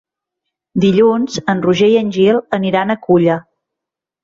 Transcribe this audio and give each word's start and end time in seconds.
Dilluns 0.85 1.37
en 1.53 1.61
Roger 1.67 1.91
i 1.93 1.99
en 2.01 2.11
Gil 2.17 2.41
aniran 2.61 2.97
a 2.97 2.99
Culla. 3.07 3.39